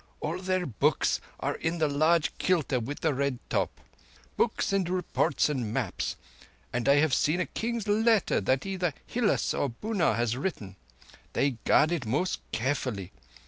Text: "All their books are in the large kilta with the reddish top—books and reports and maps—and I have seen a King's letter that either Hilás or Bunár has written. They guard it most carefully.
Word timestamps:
"All 0.19 0.39
their 0.39 0.65
books 0.65 1.21
are 1.39 1.53
in 1.57 1.77
the 1.77 1.87
large 1.87 2.35
kilta 2.39 2.79
with 2.83 3.01
the 3.01 3.13
reddish 3.13 3.37
top—books 3.51 4.73
and 4.73 4.89
reports 4.89 5.47
and 5.47 5.71
maps—and 5.71 6.89
I 6.89 6.95
have 6.95 7.13
seen 7.13 7.39
a 7.39 7.45
King's 7.45 7.87
letter 7.87 8.41
that 8.41 8.65
either 8.65 8.95
Hilás 9.07 9.53
or 9.55 9.69
Bunár 9.69 10.15
has 10.15 10.35
written. 10.35 10.75
They 11.33 11.51
guard 11.65 11.91
it 11.91 12.07
most 12.07 12.39
carefully. 12.51 13.11